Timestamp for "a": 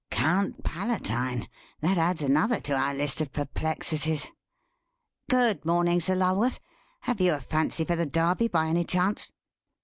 7.35-7.39